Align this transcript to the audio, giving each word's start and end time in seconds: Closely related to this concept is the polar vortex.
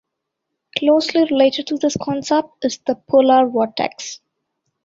Closely 0.79 1.25
related 1.25 1.67
to 1.67 1.77
this 1.77 1.95
concept 2.01 2.65
is 2.65 2.79
the 2.87 2.95
polar 3.07 3.47
vortex. 3.47 4.19